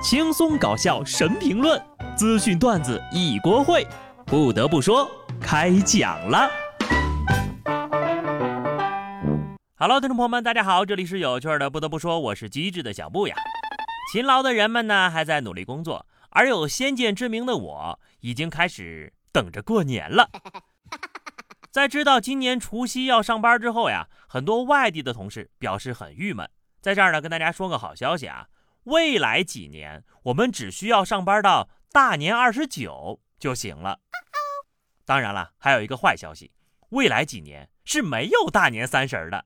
[0.00, 1.82] 轻松搞笑神评论，
[2.16, 3.84] 资讯段子一锅烩。
[4.24, 5.10] 不得不说，
[5.40, 6.48] 开讲了。
[9.76, 11.68] Hello，听众朋友们，大家好，这里是有趣的。
[11.68, 13.34] 不得不说，我是机智的小布呀。
[14.12, 20.30] 勤劳的人们呢，还在努力工作，而有先见之明的我，已经开始等着过年了。
[21.72, 26.48] 在知道今年除夕要上班之后呀，很多外地的同事表示很郁闷。
[26.80, 28.46] 在这儿呢，跟大家说个好消息啊。
[28.88, 34.00] 未来几年，我们只需要上班到大年二十九就行了。
[35.04, 36.52] 当然了，还有一个坏消息，
[36.90, 39.44] 未来几年是没有大年三十的。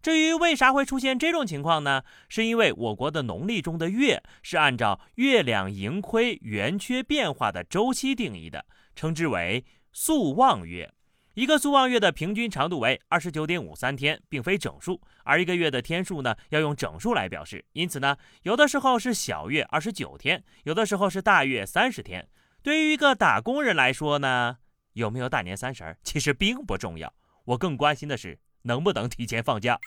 [0.00, 2.04] 至于为啥会出现这种情况呢？
[2.30, 8.64] 是因为我国的农历中的月是按照月亮盈亏圆缺变化的周期定义的，
[8.96, 10.94] 称之为宿望月。
[11.34, 17.64] 一个宿望月的平均长度为二十九点五三天，并非整数，而一个月的天数呢，要用整数来表示。
[17.72, 22.28] 因此呢，有的时候是小月二十九天，有的时候是大月三十天。
[22.64, 24.56] 对于一个打工人来说呢，
[24.94, 29.78] 有没有大年三十儿其实并不重要，我更关心的是能不能提前放假。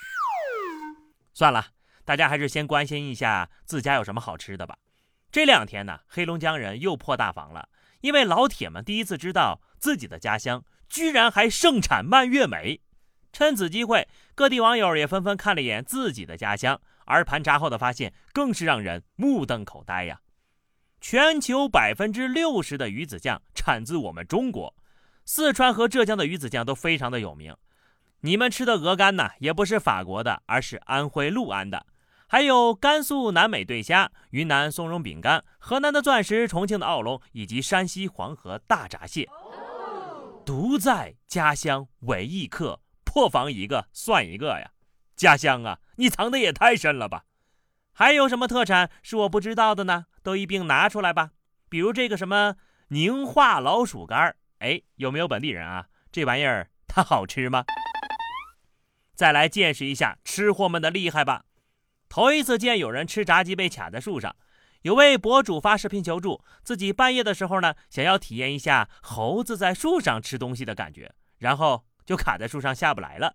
[1.34, 1.68] 算了，
[2.06, 4.78] 大家还是先关心一下自家有什么好吃的吧。
[5.30, 7.68] 这两天呢，黑龙江人又破大防了，
[8.00, 10.64] 因为老铁们第一次知道自己的家乡。
[10.90, 12.82] 居然还盛产蔓越莓，
[13.32, 20.20] 趁此机会，各地网友也纷纷看了一眼自己的家乡，而盘查后的发现更是让人目瞪口呆呀！
[21.02, 24.74] 全球百分之六十的鱼子酱产自我们中国，
[25.26, 27.56] 四川和浙江的鱼子酱都非常的有名。
[28.22, 31.86] 你们吃的鹅肝呢，也不是法国的，而是安徽六安的。
[32.26, 39.30] 还有甘肃南美对虾、云南松茸饼干、河南的钻石、重庆的奥龙，以及山西黄河大闸蟹。
[40.46, 44.72] 独在家乡为异客，破防一个算一个呀！
[45.16, 47.26] 家乡啊，你藏的也太深了吧！
[47.94, 50.08] 还有什么特产是我不知道的呢？
[50.22, 51.32] 都一并拿出来吧。
[51.70, 52.56] 比如这个什么
[52.90, 55.88] 宁化老鼠干儿哎，有没有本地人啊？
[56.12, 57.64] 这玩意儿它好吃吗？
[59.16, 61.46] 再来见识一下吃货们的厉害吧！
[62.10, 64.36] 头一次见有人吃炸鸡被卡在树上。
[64.84, 73.34] 有位博主发视频求助，自己半夜的时候呢，想要体验一下猴子在树上吃东西的感觉，然后就卡在树上下不来了。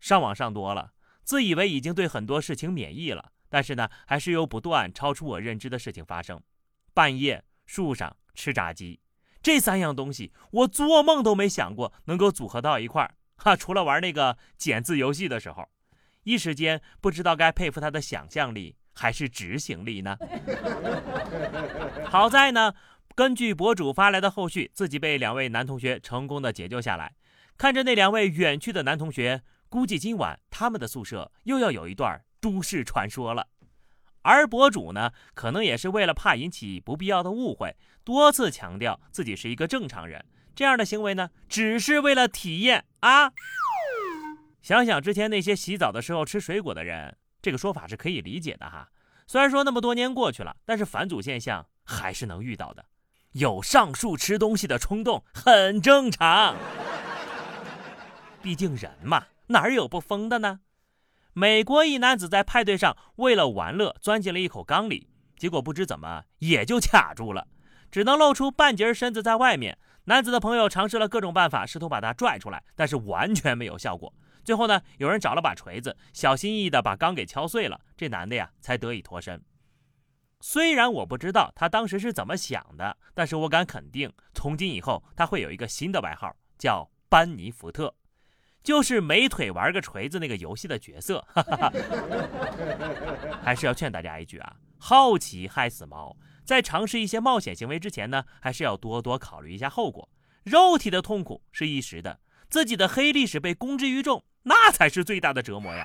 [0.00, 0.90] 上网上多了，
[1.22, 6.42] 自以为已经对很多事情免疫了，但是呢，还是有不断超出我认知的事情发生。
[6.92, 8.98] 半夜树上吃炸鸡，
[9.40, 15.68] 这三样东西我做梦都没想过能够组合到一块儿哈，除了玩那个剪字游戏的时候，
[16.24, 18.74] 一时间不知道该佩服他的想象力。
[18.92, 20.16] 还是执行力呢？
[22.06, 22.74] 好在呢，
[23.14, 27.12] 根据博主发来的后续，自己被两位男同学成功的解救下来。
[27.56, 33.46] 看着那两位远去的男同学，估计今晚他们的宿舍又要有一段都市传说了。
[34.22, 40.24] 而博主呢，可能也是为了怕引起不必要的误会，多次强调自己是一个正常人。
[40.54, 43.32] 这样的行为呢，只是为了体验啊。
[44.60, 47.16] 想想之前那些洗澡的时候吃水果的人。
[47.42, 48.88] 这个说法是可以理解的哈，
[49.26, 52.84] 虽然说那么多年过去了，但是返祖现象还是能遇到的，
[53.32, 56.56] 有上树吃东西的冲动很正常。
[58.42, 60.60] 毕竟人嘛，哪有不疯的呢？
[61.32, 67.46] 美国一男子在派对上为了玩乐钻进了一口缸里，结果不知怎么也就卡住了，
[67.90, 69.78] 只能露出半截身子在外面。
[70.04, 74.12] 男子的朋友尝试了各种办法，试图把他拽出来，但是完全没有效果。
[74.44, 79.42] 最后呢，有人找了把锤子，小心翼翼地把缸给敲碎了，这男的呀才得以脱身。
[80.40, 87.94] 虽然我不知道他当时是怎么想的，但是我敢肯定，从今以后他会有一个新的外号，叫班尼福特，
[88.62, 91.22] 就是没腿玩个锤子那个游戏的角色。
[93.44, 100.08] 还是要劝大家一句啊，好奇害死猫，在尝试一些冒险行为之前呢，还是要多多考虑一下后果。
[100.44, 102.18] 肉体的痛苦是一时的，
[102.48, 104.24] 自己的黑历史被公之于众。
[104.42, 105.84] 那才是最大的折磨呀！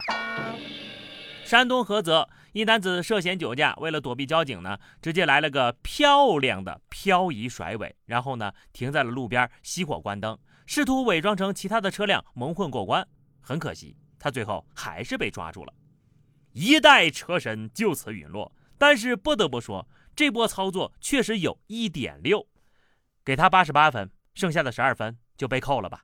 [1.44, 13.08] 山东菏泽一男子涉嫌酒驾，为了躲避交警呢，直接来了个漂亮的漂移甩尾，然后呢停在了路边，熄火关灯，试图伪装成其他的车辆蒙混过关。
[13.42, 15.74] 很可惜，他最后还是被抓住了，
[16.54, 18.52] 一代车神就此陨落。
[18.78, 22.48] 但是不得不说，这波操作确实有一点六，
[23.24, 26.00] 给他八十八分，剩下的十二分就被扣了吧。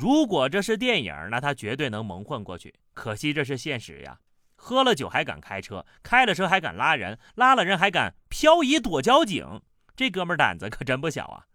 [0.00, 2.74] 如果这是电影，那他绝对能蒙混过去。
[2.94, 4.18] 可惜这是现实呀！
[4.56, 9.60] 喝了酒还敢开车，开了车还敢拉人，拉了人还敢漂移躲交警，
[9.96, 11.46] 这哥们胆子可真不小啊！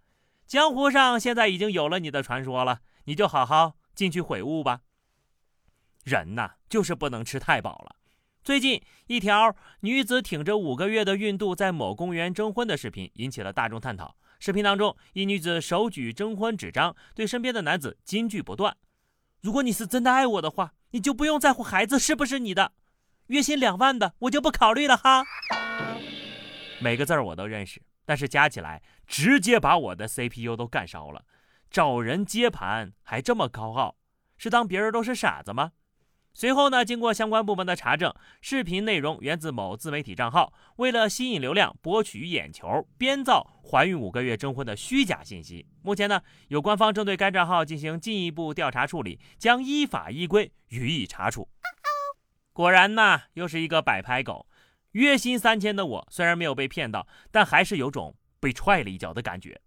[0.45, 4.81] 江湖上现在已经有了你的传说了，你就好好进去悔悟吧。
[6.04, 7.95] 人呐，就是不能吃太饱了。
[8.44, 14.16] 最近一条女子挺着五个月的孕肚在某公园征婚的视频引起了大众探讨。
[14.39, 18.78] 视频当中，一女子手举征婚纸张，对身边的男子金句不断
[19.42, 22.74] ：“如果你是真的爱我的话，你就不用在乎孩子是不是你的。
[23.28, 25.24] 月薪两万的，我就不考虑了哈。”
[26.80, 31.25] 每个字儿我都认识，但是加起来直接把我的 CPU 都干烧了。
[31.69, 33.98] 找人接盘还这么高傲，
[34.38, 35.72] 是当别人都是傻子吗？
[36.38, 45.66] 随后呢，经过相关部门的查证，视频内容源自某自媒体账号，为了吸引流量、博取眼球，编造怀孕五个月征婚的虚假信息。
[45.81, 51.50] 目前呢，有官方正对该账号进行进一步调查处理，将依法依规予以查处。
[52.54, 54.45] 果然呢，又是一个摆拍狗。
[54.92, 59.60] 月薪三千的我，虽然没有被骗到，但还是有种被踹了一脚的感觉。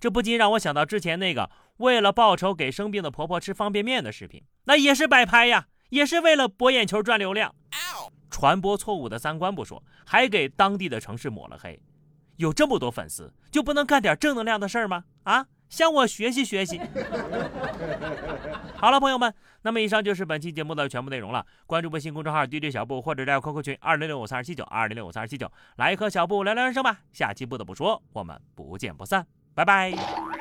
[0.00, 5.68] 这不禁让我想到之前那个为了报仇给生病的婆婆吃方便面的视频，那也是摆拍呀。
[5.90, 7.54] 也是为了博眼球赚流量，
[8.30, 11.78] 传播错误的三观不说，还给当地的城市抹了黑。
[12.36, 15.04] 有这么多粉丝，就不能干点正能量的事儿吗？
[15.24, 16.80] 啊，向我学习学习。
[18.76, 21.44] 好了，朋友们，那么以上就是本期节目的全部内容了。
[21.66, 27.00] 关注微信公众号 DJ 小布，或者在 QQ 群二零六五三二七九二零六五三二七九，来和小布聊聊人生吧。
[27.12, 30.39] 下期不得不说，我们不见不散，拜拜。